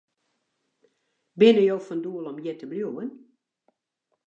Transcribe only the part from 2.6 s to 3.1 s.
bliuwen?